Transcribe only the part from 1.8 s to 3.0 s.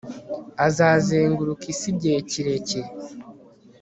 igihe kirekire